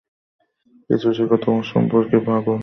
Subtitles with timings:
[0.89, 2.57] কিছু শেখ তোমার সম্পর্কে পাগল?